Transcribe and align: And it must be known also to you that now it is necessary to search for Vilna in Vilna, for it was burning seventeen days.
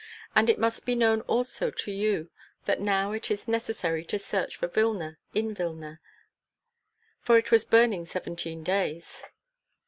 And 0.35 0.49
it 0.49 0.57
must 0.57 0.83
be 0.83 0.95
known 0.95 1.21
also 1.27 1.69
to 1.69 1.91
you 1.91 2.31
that 2.65 2.81
now 2.81 3.11
it 3.11 3.29
is 3.29 3.47
necessary 3.47 4.03
to 4.05 4.17
search 4.17 4.55
for 4.55 4.67
Vilna 4.67 5.19
in 5.35 5.53
Vilna, 5.53 5.99
for 7.19 7.37
it 7.37 7.51
was 7.51 7.65
burning 7.65 8.05
seventeen 8.05 8.63
days. 8.63 9.23